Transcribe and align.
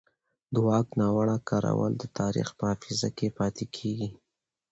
د 0.53 0.55
واک 0.67 0.87
ناوړه 0.99 1.37
کارول 1.49 1.91
د 1.97 2.03
تاریخ 2.19 2.47
په 2.57 2.63
حافظه 2.71 3.09
کې 3.17 3.27
پاتې 3.37 3.65
کېږي 3.75 4.09